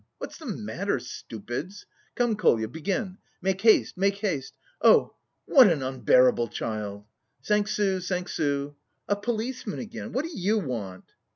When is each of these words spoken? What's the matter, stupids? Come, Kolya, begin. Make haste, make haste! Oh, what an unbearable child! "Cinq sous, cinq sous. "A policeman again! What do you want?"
What's 0.17 0.39
the 0.39 0.47
matter, 0.47 0.97
stupids? 0.99 1.85
Come, 2.15 2.35
Kolya, 2.35 2.67
begin. 2.69 3.19
Make 3.39 3.61
haste, 3.61 3.95
make 3.99 4.15
haste! 4.17 4.55
Oh, 4.81 5.13
what 5.45 5.67
an 5.71 5.83
unbearable 5.83 6.47
child! 6.47 7.05
"Cinq 7.43 7.67
sous, 7.67 8.07
cinq 8.07 8.27
sous. 8.27 8.73
"A 9.07 9.15
policeman 9.15 9.77
again! 9.77 10.11
What 10.11 10.25
do 10.25 10.31
you 10.33 10.57
want?" 10.57 11.05